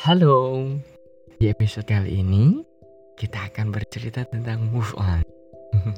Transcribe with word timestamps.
Halo, 0.00 0.64
di 1.36 1.52
episode 1.52 1.84
kali 1.84 2.24
ini 2.24 2.64
kita 3.12 3.52
akan 3.52 3.68
bercerita 3.68 4.24
tentang 4.24 4.72
move 4.72 4.88
on. 4.96 5.20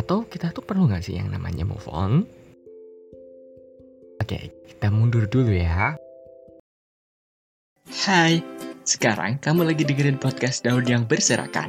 Atau 0.00 0.24
kita 0.24 0.56
tuh 0.56 0.64
perlu 0.64 0.88
gak 0.88 1.04
sih 1.04 1.20
yang 1.20 1.28
namanya 1.28 1.68
move 1.68 1.84
on? 1.92 2.24
Oke, 4.24 4.56
kita 4.64 4.88
mundur 4.88 5.28
dulu 5.28 5.52
ya. 5.52 6.00
Hai, 8.08 8.40
sekarang 8.88 9.36
kamu 9.36 9.68
lagi 9.68 9.84
dengerin 9.84 10.16
podcast 10.16 10.64
Daun 10.64 10.88
yang 10.88 11.04
Berserakan. 11.04 11.68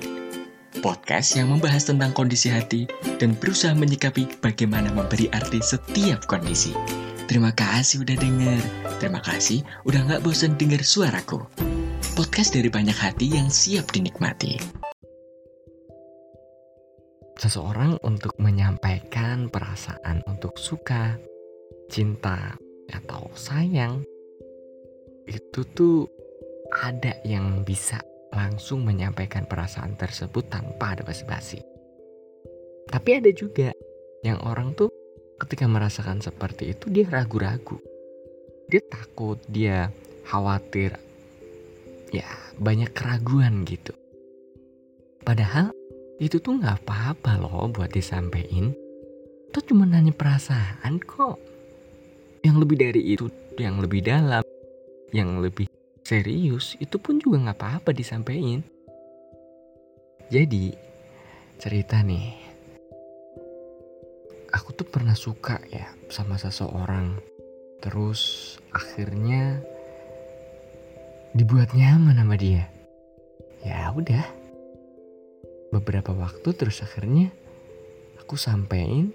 Podcast 0.79 1.35
yang 1.35 1.51
membahas 1.51 1.83
tentang 1.83 2.15
kondisi 2.15 2.47
hati 2.47 2.87
dan 3.19 3.35
berusaha 3.35 3.75
menyikapi 3.75 4.39
bagaimana 4.39 4.87
memberi 4.95 5.27
arti 5.35 5.59
setiap 5.59 6.31
kondisi. 6.31 6.71
Terima 7.25 7.49
kasih 7.49 8.05
udah 8.05 8.17
denger. 8.21 8.61
Terima 9.01 9.17
kasih 9.17 9.65
udah 9.89 10.01
gak 10.05 10.21
bosan 10.21 10.61
denger 10.61 10.85
suaraku. 10.85 11.41
Podcast 12.13 12.53
dari 12.53 12.69
banyak 12.69 12.93
hati 12.93 13.33
yang 13.33 13.49
siap 13.49 13.89
dinikmati. 13.89 14.61
Seseorang 17.35 17.97
untuk 18.05 18.37
menyampaikan 18.37 19.49
perasaan 19.49 20.21
untuk 20.29 20.55
suka, 20.61 21.17
cinta, 21.89 22.53
atau 22.93 23.33
sayang 23.33 24.05
itu 25.25 25.65
tuh 25.73 26.05
ada 26.77 27.17
yang 27.25 27.65
bisa 27.65 27.97
langsung 28.29 28.85
menyampaikan 28.85 29.49
perasaan 29.49 29.97
tersebut 29.97 30.45
tanpa 30.53 30.93
ada 30.93 31.01
basa-basi. 31.01 31.57
Tapi 32.85 33.09
ada 33.17 33.33
juga 33.33 33.73
yang 34.21 34.37
orang 34.45 34.77
tuh 34.77 34.93
ketika 35.41 35.65
merasakan 35.67 36.23
seperti 36.23 36.71
itu 36.71 36.87
dia 36.87 37.05
ragu-ragu. 37.09 37.79
Dia 38.65 38.81
takut, 38.89 39.37
dia 39.45 39.93
khawatir. 40.25 40.97
Ya, 42.09 42.29
banyak 42.57 42.95
keraguan 42.95 43.67
gitu. 43.67 43.93
Padahal 45.25 45.73
itu 46.21 46.39
tuh 46.39 46.61
nggak 46.61 46.85
apa-apa 46.85 47.37
loh 47.41 47.67
buat 47.69 47.91
disampaikan. 47.91 48.71
Itu 49.51 49.59
cuma 49.71 49.83
nanya 49.87 50.15
perasaan 50.15 51.01
kok. 51.03 51.37
Yang 52.45 52.55
lebih 52.61 52.77
dari 52.77 53.01
itu, 53.03 53.25
yang 53.57 53.81
lebih 53.81 54.05
dalam, 54.05 54.45
yang 55.09 55.41
lebih 55.41 55.65
serius, 56.05 56.77
itu 56.77 57.01
pun 57.01 57.17
juga 57.17 57.41
nggak 57.41 57.57
apa-apa 57.57 57.89
disampaikan. 57.91 58.61
Jadi, 60.29 60.73
cerita 61.57 62.05
nih, 62.05 62.44
aku 64.55 64.71
tuh 64.71 64.87
pernah 64.87 65.13
suka 65.13 65.59
ya 65.67 65.91
sama 66.07 66.39
seseorang. 66.39 67.19
Terus 67.83 68.55
akhirnya 68.71 69.59
dibuat 71.35 71.75
nyaman 71.75 72.15
sama 72.15 72.39
dia. 72.39 72.71
Ya 73.59 73.91
udah. 73.91 74.23
Beberapa 75.75 76.15
waktu 76.15 76.55
terus 76.55 76.79
akhirnya 76.79 77.35
aku 78.15 78.39
sampein 78.39 79.11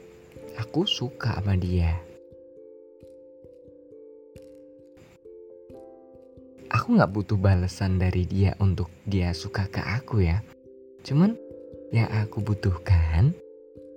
aku 0.61 0.84
suka 0.84 1.41
sama 1.41 1.56
dia. 1.56 1.96
Aku 6.70 6.94
nggak 6.94 7.11
butuh 7.11 7.34
balasan 7.41 7.98
dari 7.98 8.28
dia 8.28 8.55
untuk 8.61 8.92
dia 9.08 9.33
suka 9.33 9.66
ke 9.66 9.80
aku 9.80 10.22
ya. 10.22 10.44
Cuman 11.02 11.34
yang 11.91 12.12
aku 12.12 12.44
butuhkan 12.44 13.34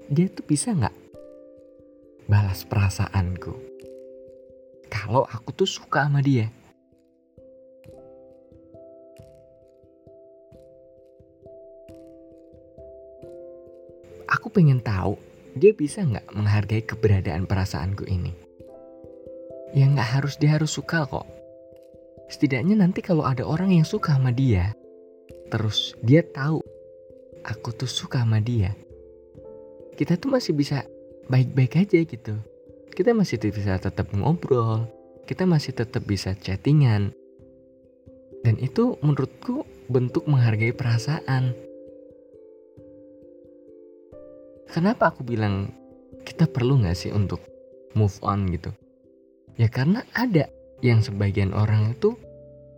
dia 0.10 0.26
tuh 0.32 0.42
bisa 0.48 0.74
nggak 0.74 1.03
balas 2.28 2.64
perasaanku. 2.64 3.54
Kalau 4.88 5.28
aku 5.28 5.50
tuh 5.52 5.68
suka 5.68 6.08
sama 6.08 6.24
dia. 6.24 6.48
Aku 14.32 14.48
pengen 14.50 14.80
tahu 14.80 15.20
dia 15.54 15.76
bisa 15.76 16.02
nggak 16.02 16.32
menghargai 16.34 16.84
keberadaan 16.86 17.46
perasaanku 17.46 18.08
ini. 18.10 18.34
Ya 19.74 19.90
nggak 19.90 20.10
harus 20.20 20.36
dia 20.38 20.56
harus 20.56 20.74
suka 20.74 21.06
kok. 21.06 21.26
Setidaknya 22.30 22.80
nanti 22.80 23.04
kalau 23.06 23.28
ada 23.28 23.46
orang 23.46 23.76
yang 23.76 23.86
suka 23.86 24.16
sama 24.18 24.34
dia, 24.34 24.74
terus 25.54 25.94
dia 26.02 26.26
tahu 26.26 26.64
aku 27.46 27.70
tuh 27.76 27.90
suka 27.90 28.26
sama 28.26 28.42
dia, 28.42 28.74
kita 29.94 30.18
tuh 30.18 30.34
masih 30.34 30.58
bisa 30.58 30.82
baik-baik 31.28 31.80
aja 31.80 32.00
gitu. 32.04 32.34
Kita 32.94 33.16
masih 33.16 33.42
bisa 33.42 33.80
tetap 33.82 34.14
ngobrol, 34.14 34.86
kita 35.26 35.48
masih 35.48 35.74
tetap 35.74 36.04
bisa 36.06 36.36
chattingan. 36.38 37.16
Dan 38.44 38.60
itu 38.60 39.00
menurutku 39.00 39.64
bentuk 39.88 40.28
menghargai 40.28 40.76
perasaan. 40.76 41.56
Kenapa 44.68 45.14
aku 45.14 45.24
bilang 45.24 45.72
kita 46.28 46.50
perlu 46.50 46.82
gak 46.84 46.98
sih 46.98 47.14
untuk 47.14 47.40
move 47.96 48.18
on 48.26 48.50
gitu? 48.52 48.74
Ya 49.56 49.70
karena 49.70 50.02
ada 50.18 50.50
yang 50.84 51.00
sebagian 51.00 51.54
orang 51.54 51.96
itu 51.96 52.18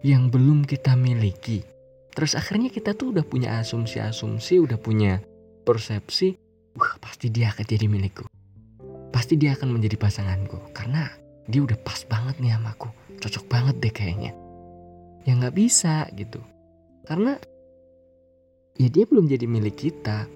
yang 0.06 0.30
belum 0.30 0.70
kita 0.70 0.94
miliki. 0.94 1.66
Terus 2.14 2.38
akhirnya 2.38 2.70
kita 2.70 2.94
tuh 2.94 3.12
udah 3.16 3.26
punya 3.26 3.58
asumsi-asumsi, 3.60 4.62
udah 4.62 4.78
punya 4.80 5.20
persepsi, 5.66 6.38
wah 6.78 6.94
pasti 7.02 7.34
dia 7.34 7.50
akan 7.50 7.66
jadi 7.66 7.90
milikku. 7.90 8.35
Pasti 9.16 9.40
dia 9.40 9.56
akan 9.56 9.80
menjadi 9.80 9.96
pasanganku 9.96 10.76
karena 10.76 11.08
dia 11.48 11.64
udah 11.64 11.80
pas 11.80 12.04
banget 12.04 12.36
nih 12.44 12.52
sama 12.52 12.76
aku. 12.76 12.92
Cocok 13.24 13.46
banget 13.48 13.76
deh 13.80 13.94
kayaknya. 13.96 14.36
Ya 15.24 15.40
nggak 15.40 15.56
bisa 15.56 16.04
gitu. 16.20 16.44
Karena 17.08 17.40
ya 18.76 18.92
dia 18.92 19.08
belum 19.08 19.32
jadi 19.32 19.48
milik 19.48 19.88
kita. 19.88 20.28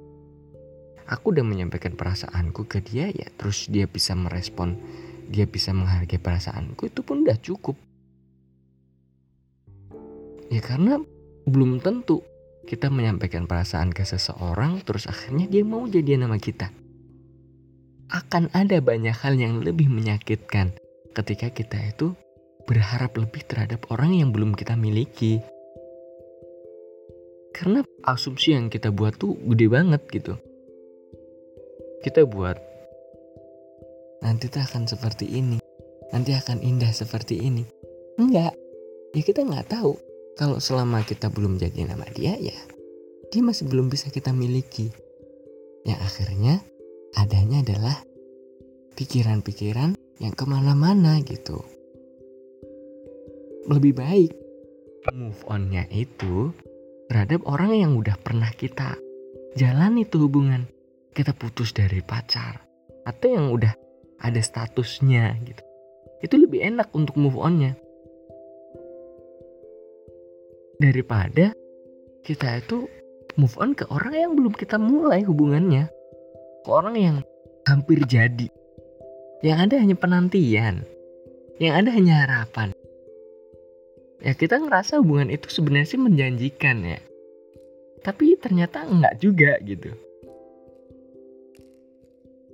Aku 1.12 1.36
udah 1.36 1.44
menyampaikan 1.44 2.00
perasaanku 2.00 2.72
ke 2.72 2.80
dia 2.80 3.12
ya 3.12 3.28
terus 3.36 3.68
dia 3.68 3.84
bisa 3.84 4.16
merespon, 4.16 4.80
dia 5.28 5.44
bisa 5.44 5.76
menghargai 5.76 6.16
perasaanku 6.16 6.88
itu 6.88 7.04
pun 7.04 7.28
udah 7.28 7.36
cukup. 7.36 7.76
Ya 10.48 10.64
karena 10.64 11.04
belum 11.44 11.84
tentu 11.84 12.24
kita 12.64 12.88
menyampaikan 12.88 13.44
perasaan 13.44 13.92
ke 13.92 14.08
seseorang 14.08 14.88
terus 14.88 15.04
akhirnya 15.04 15.52
dia 15.52 15.68
mau 15.68 15.84
jadi 15.84 16.16
nama 16.16 16.40
kita. 16.40 16.72
Akan 18.10 18.50
ada 18.58 18.82
banyak 18.82 19.14
hal 19.14 19.38
yang 19.38 19.62
lebih 19.62 19.86
menyakitkan 19.90 20.74
ketika 21.14 21.54
kita 21.54 21.78
itu 21.78 22.18
berharap 22.66 23.14
lebih 23.18 23.46
terhadap 23.46 23.86
orang 23.94 24.18
yang 24.18 24.34
belum 24.34 24.58
kita 24.58 24.74
miliki. 24.74 25.42
Karena 27.54 27.86
asumsi 28.06 28.58
yang 28.58 28.70
kita 28.74 28.90
buat 28.90 29.18
tuh 29.18 29.38
gede 29.54 29.70
banget 29.70 30.02
gitu. 30.10 30.38
Kita 32.02 32.26
buat 32.26 32.58
nanti 34.26 34.50
tuh 34.50 34.62
akan 34.62 34.90
seperti 34.90 35.30
ini, 35.30 35.62
nanti 36.12 36.34
akan 36.34 36.66
indah 36.66 36.90
seperti 36.90 37.40
ini. 37.46 37.64
Enggak, 38.20 38.54
ya 39.14 39.22
kita 39.22 39.46
nggak 39.46 39.70
tahu 39.70 39.98
kalau 40.40 40.62
selama 40.62 41.04
kita 41.04 41.28
belum 41.28 41.60
jadi 41.60 41.90
nama 41.90 42.08
dia 42.16 42.40
ya 42.40 42.56
dia 43.30 43.42
masih 43.44 43.68
belum 43.68 43.92
bisa 43.92 44.08
kita 44.08 44.32
miliki 44.32 44.88
yang 45.84 46.00
akhirnya 46.00 46.64
adanya 47.18 47.66
adalah 47.66 47.98
pikiran-pikiran 49.00 49.96
yang 50.20 50.34
ke 50.36 50.44
mana-mana 50.44 51.24
gitu. 51.24 51.64
Lebih 53.70 53.94
baik 53.96 54.32
move 55.16 55.42
onnya 55.50 55.90
itu 55.90 56.54
terhadap 57.10 57.42
orang 57.50 57.74
yang 57.74 57.92
udah 57.98 58.14
pernah 58.22 58.52
kita 58.54 59.00
jalan 59.58 59.98
itu 59.98 60.22
hubungan. 60.22 60.68
Kita 61.10 61.34
putus 61.34 61.74
dari 61.74 62.06
pacar 62.06 62.62
atau 63.04 63.28
yang 63.28 63.50
udah 63.50 63.74
ada 64.22 64.42
statusnya 64.44 65.34
gitu. 65.42 65.64
Itu 66.22 66.36
lebih 66.38 66.62
enak 66.62 66.94
untuk 66.94 67.18
move 67.18 67.40
onnya. 67.40 67.74
Daripada 70.80 71.52
kita 72.24 72.62
itu 72.62 72.88
move 73.36 73.56
on 73.60 73.76
ke 73.76 73.88
orang 73.90 74.16
yang 74.16 74.32
belum 74.36 74.54
kita 74.54 74.80
mulai 74.80 75.24
hubungannya 75.24 75.92
orang 76.68 76.96
yang 76.98 77.18
hampir 77.70 78.02
jadi. 78.04 78.50
Yang 79.40 79.58
ada 79.70 79.76
hanya 79.80 79.96
penantian. 79.96 80.84
Yang 81.62 81.74
ada 81.76 81.90
hanya 81.96 82.14
harapan. 82.26 82.70
Ya 84.20 84.36
kita 84.36 84.60
ngerasa 84.60 85.00
hubungan 85.00 85.32
itu 85.32 85.48
sebenarnya 85.48 85.96
sih 85.96 86.00
menjanjikan 86.02 86.84
ya. 86.84 87.00
Tapi 88.04 88.36
ternyata 88.36 88.84
enggak 88.84 89.20
juga 89.24 89.56
gitu. 89.64 89.96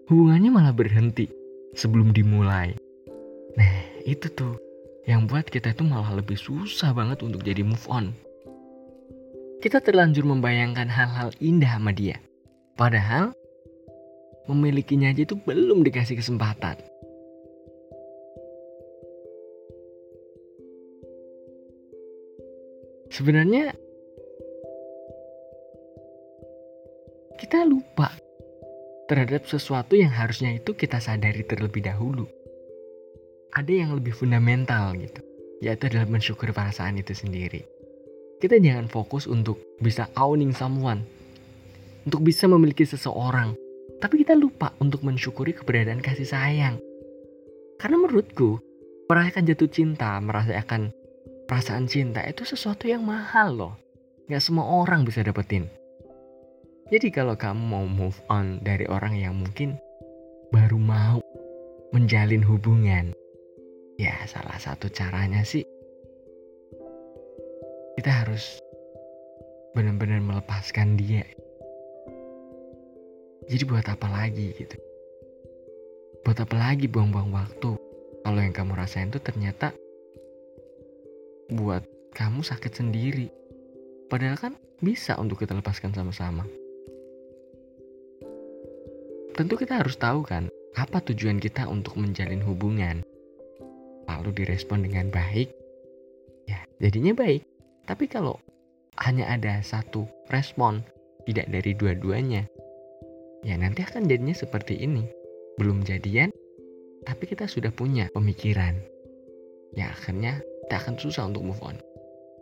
Hubungannya 0.06 0.54
malah 0.54 0.74
berhenti 0.74 1.26
sebelum 1.74 2.14
dimulai. 2.14 2.78
Nah 3.58 3.74
itu 4.06 4.30
tuh 4.30 4.62
yang 5.10 5.26
buat 5.26 5.50
kita 5.50 5.74
itu 5.74 5.82
malah 5.86 6.14
lebih 6.18 6.38
susah 6.38 6.94
banget 6.94 7.26
untuk 7.26 7.42
jadi 7.42 7.66
move 7.66 7.86
on. 7.90 8.14
Kita 9.62 9.82
terlanjur 9.82 10.26
membayangkan 10.30 10.86
hal-hal 10.86 11.34
indah 11.42 11.82
sama 11.82 11.90
dia. 11.90 12.22
Padahal 12.78 13.34
memilikinya 14.50 15.10
aja 15.10 15.26
itu 15.26 15.36
belum 15.38 15.82
dikasih 15.86 16.18
kesempatan. 16.22 16.78
sebenarnya 23.16 23.72
kita 27.40 27.64
lupa 27.64 28.12
terhadap 29.08 29.48
sesuatu 29.48 29.96
yang 29.96 30.12
harusnya 30.12 30.60
itu 30.60 30.76
kita 30.76 31.00
sadari 31.00 31.48
terlebih 31.48 31.88
dahulu. 31.88 32.28
Ada 33.56 33.72
yang 33.72 33.96
lebih 33.96 34.12
fundamental 34.12 34.92
gitu, 35.00 35.24
yaitu 35.64 35.88
adalah 35.88 36.12
mensyukur 36.12 36.52
perasaan 36.52 37.00
itu 37.00 37.16
sendiri. 37.16 37.64
Kita 38.44 38.60
jangan 38.60 38.92
fokus 38.92 39.32
untuk 39.32 39.64
bisa 39.80 40.12
owning 40.20 40.52
someone, 40.52 41.08
untuk 42.04 42.20
bisa 42.20 42.52
memiliki 42.52 42.84
seseorang, 42.84 43.56
tapi 44.06 44.22
kita 44.22 44.38
lupa 44.38 44.70
untuk 44.78 45.02
mensyukuri 45.02 45.58
keberadaan 45.58 45.98
kasih 45.98 46.30
sayang. 46.30 46.78
Karena 47.82 47.98
menurutku, 47.98 48.62
merasakan 49.10 49.50
jatuh 49.50 49.66
cinta, 49.66 50.22
merasakan 50.22 50.94
perasaan 51.50 51.90
cinta 51.90 52.22
itu 52.22 52.46
sesuatu 52.46 52.86
yang 52.86 53.02
mahal 53.02 53.58
loh. 53.58 53.74
Gak 54.30 54.46
semua 54.46 54.70
orang 54.70 55.10
bisa 55.10 55.26
dapetin. 55.26 55.66
Jadi 56.94 57.10
kalau 57.10 57.34
kamu 57.34 57.66
mau 57.66 57.90
move 57.90 58.22
on 58.30 58.62
dari 58.62 58.86
orang 58.86 59.18
yang 59.18 59.42
mungkin 59.42 59.82
baru 60.54 60.78
mau 60.78 61.18
menjalin 61.90 62.46
hubungan, 62.46 63.10
ya 63.98 64.14
salah 64.30 64.62
satu 64.62 64.86
caranya 64.94 65.42
sih 65.42 65.66
kita 67.98 68.22
harus 68.22 68.62
benar-benar 69.74 70.22
melepaskan 70.22 70.94
dia. 70.94 71.26
Jadi 73.46 73.64
buat 73.70 73.86
apa 73.86 74.08
lagi 74.10 74.58
gitu? 74.58 74.78
Buat 76.26 76.50
apa 76.50 76.56
lagi 76.58 76.90
buang-buang 76.90 77.30
waktu? 77.30 77.78
Kalau 78.26 78.40
yang 78.42 78.58
kamu 78.58 78.74
rasain 78.74 79.14
tuh 79.14 79.22
ternyata 79.22 79.70
buat 81.54 81.86
kamu 82.18 82.42
sakit 82.42 82.74
sendiri. 82.74 83.30
Padahal 84.10 84.38
kan 84.42 84.54
bisa 84.82 85.14
untuk 85.22 85.46
kita 85.46 85.54
lepaskan 85.54 85.94
sama-sama. 85.94 86.42
Tentu 89.36 89.60
kita 89.60 89.84
harus 89.84 90.00
tahu 90.00 90.26
kan, 90.26 90.50
apa 90.74 91.04
tujuan 91.12 91.38
kita 91.38 91.70
untuk 91.70 92.00
menjalin 92.02 92.42
hubungan. 92.42 93.06
Lalu 94.10 94.42
direspon 94.42 94.88
dengan 94.88 95.12
baik, 95.14 95.52
ya 96.50 96.64
jadinya 96.82 97.14
baik. 97.14 97.44
Tapi 97.86 98.10
kalau 98.10 98.40
hanya 99.04 99.28
ada 99.30 99.60
satu 99.62 100.08
respon, 100.32 100.82
tidak 101.28 101.52
dari 101.52 101.76
dua-duanya, 101.76 102.48
ya 103.46 103.56
nanti 103.62 103.86
akan 103.86 104.10
jadinya 104.10 104.34
seperti 104.34 104.82
ini. 104.82 105.06
Belum 105.62 105.86
jadian, 105.86 106.34
tapi 107.06 107.30
kita 107.30 107.46
sudah 107.46 107.70
punya 107.70 108.10
pemikiran. 108.12 108.76
Ya 109.78 109.94
akhirnya 109.94 110.42
kita 110.66 110.82
akan 110.82 110.98
susah 110.98 111.30
untuk 111.30 111.46
move 111.46 111.62
on. 111.62 111.78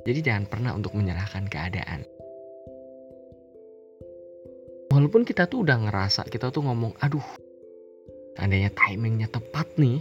Jadi 0.08 0.24
jangan 0.24 0.48
pernah 0.48 0.72
untuk 0.72 0.96
menyalahkan 0.96 1.46
keadaan. 1.52 2.08
Walaupun 4.90 5.28
kita 5.28 5.50
tuh 5.52 5.68
udah 5.68 5.78
ngerasa, 5.90 6.24
kita 6.30 6.54
tuh 6.54 6.64
ngomong, 6.64 6.94
aduh, 7.02 7.26
seandainya 8.38 8.70
timingnya 8.72 9.26
tepat 9.28 9.66
nih, 9.76 10.00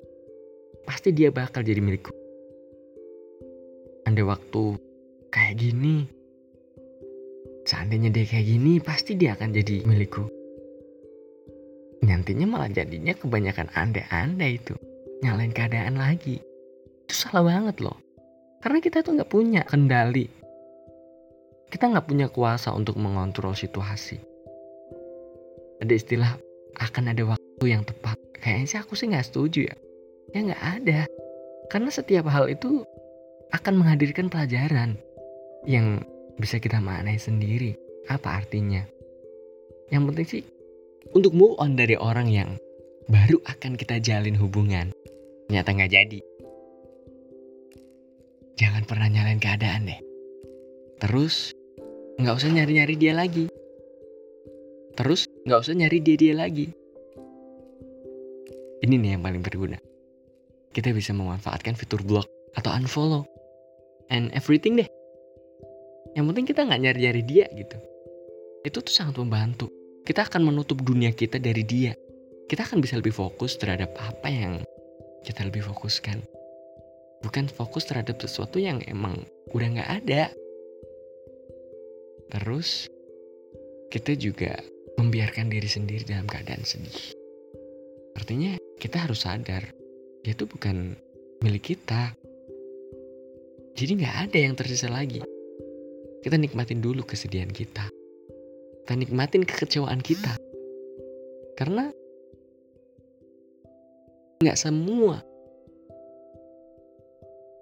pasti 0.84 1.16
dia 1.16 1.32
bakal 1.32 1.64
jadi 1.64 1.80
milikku. 1.80 2.12
Andai 4.04 4.26
waktu 4.26 4.76
kayak 5.32 5.54
gini, 5.56 6.04
seandainya 7.64 8.12
dia 8.12 8.28
kayak 8.28 8.46
gini, 8.46 8.72
pasti 8.84 9.16
dia 9.16 9.32
akan 9.32 9.48
jadi 9.56 9.86
milikku. 9.88 10.41
Nantinya 12.02 12.46
malah 12.50 12.70
jadinya 12.70 13.14
kebanyakan 13.14 13.70
anda-anda 13.78 14.46
itu. 14.46 14.74
Nyalain 15.22 15.54
keadaan 15.54 16.02
lagi. 16.02 16.42
Itu 17.06 17.14
salah 17.14 17.46
banget 17.46 17.78
loh. 17.78 17.94
Karena 18.58 18.82
kita 18.82 19.06
tuh 19.06 19.14
nggak 19.14 19.30
punya 19.30 19.62
kendali. 19.62 20.26
Kita 21.70 21.88
nggak 21.88 22.06
punya 22.10 22.26
kuasa 22.26 22.74
untuk 22.74 22.98
mengontrol 22.98 23.54
situasi. 23.54 24.18
Ada 25.78 25.94
istilah 25.94 26.32
akan 26.82 27.14
ada 27.14 27.22
waktu 27.22 27.64
yang 27.70 27.86
tepat. 27.86 28.18
Kayaknya 28.42 28.66
sih 28.66 28.78
aku 28.82 28.98
sih 28.98 29.06
nggak 29.06 29.26
setuju 29.30 29.70
ya. 29.70 29.76
Ya 30.34 30.38
nggak 30.50 30.62
ada. 30.82 31.00
Karena 31.70 31.90
setiap 31.94 32.26
hal 32.26 32.50
itu 32.50 32.82
akan 33.54 33.78
menghadirkan 33.78 34.26
pelajaran 34.26 34.98
yang 35.70 36.02
bisa 36.34 36.58
kita 36.58 36.82
maknai 36.82 37.18
sendiri. 37.18 37.78
Apa 38.10 38.42
artinya? 38.42 38.82
Yang 39.94 40.02
penting 40.10 40.26
sih 40.26 40.42
untuk 41.10 41.34
move 41.34 41.58
on 41.58 41.74
dari 41.74 41.98
orang 41.98 42.30
yang 42.30 42.54
baru 43.10 43.42
akan 43.50 43.74
kita 43.74 43.98
jalin 43.98 44.38
hubungan. 44.38 44.94
Ternyata 45.50 45.74
nggak 45.74 45.92
jadi. 45.92 46.20
Jangan 48.62 48.86
pernah 48.86 49.10
nyalain 49.10 49.42
keadaan 49.42 49.90
deh. 49.90 50.00
Terus, 51.02 51.50
nggak 52.22 52.38
usah 52.38 52.50
nyari-nyari 52.54 52.94
dia 52.94 53.12
lagi. 53.12 53.50
Terus, 54.94 55.26
nggak 55.42 55.60
usah 55.66 55.74
nyari 55.74 55.98
dia 55.98 56.16
dia 56.16 56.34
lagi. 56.38 56.70
Ini 58.86 58.94
nih 58.94 59.10
yang 59.18 59.22
paling 59.26 59.42
berguna. 59.42 59.78
Kita 60.70 60.94
bisa 60.94 61.10
memanfaatkan 61.10 61.74
fitur 61.74 62.06
block 62.06 62.30
atau 62.54 62.70
unfollow. 62.70 63.26
And 64.14 64.30
everything 64.36 64.78
deh. 64.78 64.88
Yang 66.12 66.24
penting 66.32 66.46
kita 66.46 66.60
nggak 66.68 66.80
nyari-nyari 66.80 67.22
dia 67.24 67.46
gitu. 67.56 67.76
Itu 68.62 68.78
tuh 68.84 68.94
sangat 68.94 69.18
membantu. 69.18 69.81
Kita 70.02 70.26
akan 70.26 70.50
menutup 70.50 70.82
dunia 70.82 71.14
kita 71.14 71.38
dari 71.38 71.62
dia. 71.62 71.94
Kita 72.50 72.66
akan 72.66 72.82
bisa 72.82 72.98
lebih 72.98 73.14
fokus 73.14 73.54
terhadap 73.56 73.94
apa 74.02 74.28
yang 74.28 74.60
kita 75.22 75.46
lebih 75.46 75.62
fokuskan 75.62 76.20
bukan 77.22 77.46
fokus 77.46 77.86
terhadap 77.86 78.18
sesuatu 78.18 78.58
yang 78.58 78.82
emang 78.90 79.22
udah 79.54 79.68
nggak 79.78 79.90
ada. 80.02 80.22
Terus 82.34 82.90
kita 83.88 84.18
juga 84.18 84.58
membiarkan 84.98 85.48
diri 85.48 85.70
sendiri 85.70 86.02
dalam 86.04 86.26
keadaan 86.26 86.66
sedih. 86.66 87.14
Artinya 88.18 88.58
kita 88.76 89.06
harus 89.08 89.24
sadar 89.24 89.70
dia 90.22 90.34
itu 90.34 90.44
bukan 90.44 90.98
milik 91.40 91.74
kita. 91.74 92.12
Jadi 93.72 94.04
nggak 94.04 94.16
ada 94.28 94.38
yang 94.38 94.54
tersisa 94.58 94.90
lagi. 94.90 95.22
Kita 96.22 96.38
nikmatin 96.38 96.78
dulu 96.78 97.02
kesedihan 97.02 97.50
kita. 97.50 97.88
Kita 98.82 98.98
nikmatin 98.98 99.46
kekecewaan 99.46 100.02
kita. 100.02 100.34
Karena 101.54 101.86
nggak 104.42 104.58
semua 104.58 105.22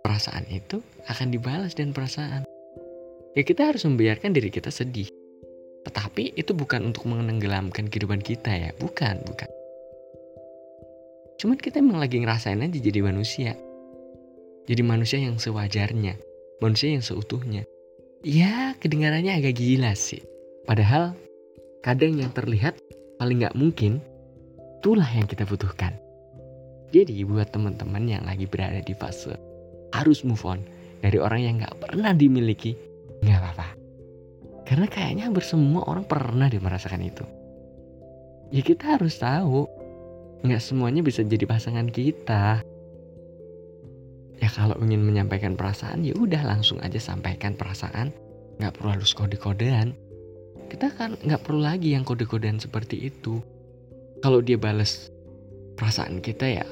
perasaan 0.01 0.49
itu 0.49 0.81
akan 1.05 1.29
dibalas 1.29 1.77
dan 1.77 1.93
perasaan. 1.93 2.49
Ya 3.37 3.45
kita 3.45 3.69
harus 3.69 3.85
membiarkan 3.85 4.33
diri 4.33 4.49
kita 4.49 4.73
sedih. 4.73 5.13
Tetapi 5.85 6.41
itu 6.41 6.57
bukan 6.57 6.89
untuk 6.89 7.05
menenggelamkan 7.05 7.93
kehidupan 7.93 8.25
kita 8.25 8.49
ya, 8.49 8.71
bukan, 8.81 9.21
bukan. 9.29 9.49
Cuman 11.37 11.61
kita 11.61 11.85
emang 11.85 12.01
lagi 12.01 12.17
ngerasain 12.21 12.65
aja 12.65 12.79
jadi 12.81 13.01
manusia. 13.05 13.53
Jadi 14.65 14.83
manusia 14.85 15.21
yang 15.21 15.37
sewajarnya, 15.37 16.17
manusia 16.65 16.97
yang 16.97 17.05
seutuhnya. 17.05 17.69
Ya 18.25 18.73
kedengarannya 18.81 19.37
agak 19.37 19.57
gila 19.61 19.93
sih. 19.93 20.21
Padahal 20.69 21.17
kadang 21.81 22.21
yang 22.21 22.33
terlihat 22.33 22.77
paling 23.17 23.45
nggak 23.45 23.57
mungkin, 23.57 24.01
itulah 24.81 25.09
yang 25.13 25.29
kita 25.29 25.45
butuhkan. 25.45 25.97
Jadi 26.91 27.23
buat 27.23 27.55
teman-teman 27.55 28.09
yang 28.09 28.25
lagi 28.27 28.51
berada 28.51 28.83
di 28.83 28.97
fase 28.97 29.37
harus 29.95 30.27
move 30.27 30.43
on 30.43 30.65
dari 31.01 31.17
orang 31.23 31.41
yang 31.41 31.55
gak 31.63 31.77
pernah 31.79 32.11
dimiliki, 32.13 32.75
nggak 33.23 33.39
apa-apa. 33.39 33.69
Karena 34.67 34.87
kayaknya 34.87 35.27
hampir 35.27 35.43
semua 35.43 35.83
orang 35.87 36.07
pernah 36.07 36.47
deh 36.47 36.63
merasakan 36.63 37.03
itu. 37.03 37.25
Ya 38.51 38.63
kita 38.63 38.99
harus 38.99 39.19
tahu, 39.19 39.67
nggak 40.43 40.63
semuanya 40.63 41.03
bisa 41.03 41.23
jadi 41.23 41.47
pasangan 41.47 41.91
kita. 41.91 42.63
Ya 44.41 44.49
kalau 44.49 44.79
ingin 44.81 45.05
menyampaikan 45.05 45.55
perasaan, 45.55 46.03
ya 46.03 46.17
udah 46.17 46.43
langsung 46.43 46.81
aja 46.81 46.99
sampaikan 46.99 47.55
perasaan, 47.55 48.11
nggak 48.59 48.73
perlu 48.79 48.99
harus 48.99 49.13
kode-kodean. 49.13 49.95
Kita 50.71 50.95
kan 50.95 51.19
nggak 51.19 51.43
perlu 51.43 51.67
lagi 51.67 51.93
yang 51.99 52.07
kode-kodean 52.07 52.63
seperti 52.63 53.11
itu. 53.11 53.43
Kalau 54.23 54.39
dia 54.39 54.57
bales 54.57 55.11
perasaan 55.75 56.23
kita 56.23 56.47
ya, 56.47 56.67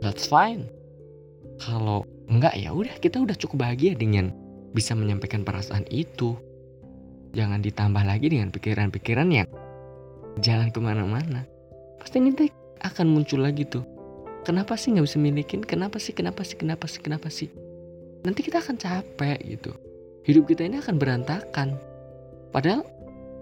that's 0.00 0.24
fine. 0.24 0.66
Kalau 1.60 2.08
Enggak 2.32 2.56
ya 2.56 2.72
udah 2.72 2.96
kita 2.96 3.20
udah 3.20 3.36
cukup 3.36 3.68
bahagia 3.68 3.92
dengan 3.92 4.32
bisa 4.72 4.96
menyampaikan 4.96 5.44
perasaan 5.44 5.84
itu. 5.92 6.32
Jangan 7.36 7.60
ditambah 7.60 8.04
lagi 8.08 8.32
dengan 8.32 8.48
pikiran-pikiran 8.48 9.28
yang 9.28 9.48
jalan 10.40 10.72
ke 10.72 10.80
mana-mana. 10.80 11.44
Pasti 12.00 12.24
nanti 12.24 12.48
akan 12.80 13.06
muncul 13.12 13.44
lagi 13.44 13.68
tuh. 13.68 13.84
Kenapa 14.48 14.80
sih 14.80 14.96
nggak 14.96 15.04
bisa 15.04 15.18
milikin? 15.20 15.60
Kenapa 15.60 16.00
sih? 16.00 16.16
Kenapa 16.16 16.40
sih? 16.40 16.56
Kenapa 16.56 16.88
sih? 16.88 17.00
Kenapa 17.04 17.28
sih? 17.28 17.48
Nanti 18.24 18.40
kita 18.40 18.64
akan 18.64 18.80
capek 18.80 19.38
gitu. 19.44 19.76
Hidup 20.24 20.48
kita 20.48 20.64
ini 20.64 20.80
akan 20.80 20.96
berantakan. 20.96 21.76
Padahal 22.48 22.80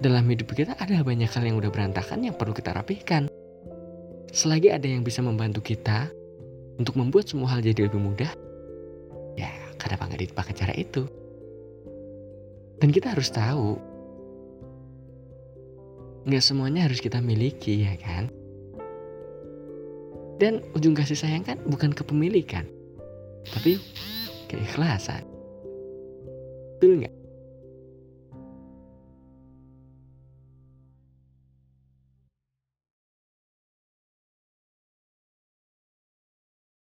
dalam 0.00 0.24
hidup 0.32 0.56
kita 0.56 0.72
ada 0.80 1.04
banyak 1.04 1.28
hal 1.28 1.44
yang 1.44 1.60
udah 1.60 1.68
berantakan 1.68 2.24
yang 2.24 2.32
perlu 2.32 2.56
kita 2.56 2.72
rapihkan. 2.72 3.28
Selagi 4.32 4.72
ada 4.72 4.88
yang 4.88 5.04
bisa 5.04 5.20
membantu 5.20 5.60
kita 5.60 6.08
untuk 6.80 6.96
membuat 6.96 7.28
semua 7.28 7.52
hal 7.52 7.60
jadi 7.60 7.84
lebih 7.84 8.00
mudah, 8.00 8.32
ya 9.36 9.52
kenapa 9.76 10.08
nggak 10.08 10.32
dipakai 10.32 10.56
cara 10.56 10.72
itu? 10.72 11.04
Dan 12.80 12.88
kita 12.88 13.12
harus 13.12 13.28
tahu, 13.28 13.76
nggak 16.24 16.40
semuanya 16.40 16.88
harus 16.88 17.04
kita 17.04 17.20
miliki 17.20 17.84
ya 17.84 17.92
kan? 18.00 18.32
Dan 20.40 20.64
ujung 20.72 20.96
kasih 20.96 21.20
sayang 21.20 21.44
kan 21.44 21.60
bukan 21.68 21.92
kepemilikan, 21.92 22.64
tapi 23.52 23.76
keikhlasan. 24.48 25.28
Betul 26.80 27.04
nggak? 27.04 27.19